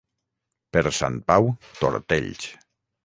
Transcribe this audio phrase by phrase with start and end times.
[0.77, 1.51] Per Sant Pau,
[1.83, 2.49] tortells.